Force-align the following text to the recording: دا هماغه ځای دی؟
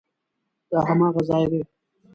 دا 0.69 0.79
هماغه 0.87 1.21
ځای 1.29 1.45
دی؟ 1.51 1.61